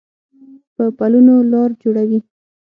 [0.75, 2.19] په پلونو لار جوړوي